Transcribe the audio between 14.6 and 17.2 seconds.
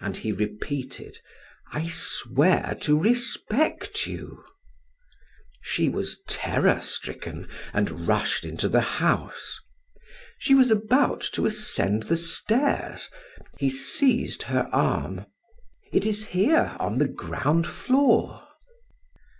arm: "It is here, on the